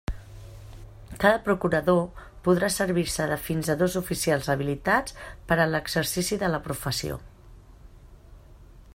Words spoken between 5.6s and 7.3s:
a l'exercici de la professió.